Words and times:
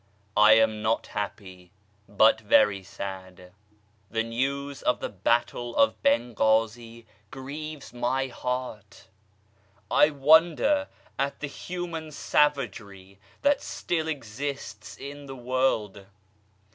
I 0.35 0.53
am 0.53 0.81
not 0.81 1.05
happy, 1.13 1.71
but 2.09 2.41
very 2.41 2.81
sad. 2.81 3.51
The 4.09 4.23
news 4.23 4.81
of 4.81 4.99
the 4.99 5.09
Battle 5.09 5.75
of 5.75 6.01
Benghazi 6.01 7.05
grieves 7.29 7.93
my 7.93 8.25
heart. 8.25 9.09
I 9.91 10.09
wonder 10.09 10.87
at 11.19 11.39
the 11.39 11.45
human 11.45 12.11
savagery 12.11 13.19
that 13.43 13.61
still 13.61 14.07
exists 14.07 14.97
in 14.97 15.27
the 15.27 15.35
world 15.37 16.07